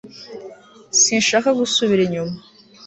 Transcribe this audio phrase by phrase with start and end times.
[1.01, 2.37] sinshaka gusubira inyuma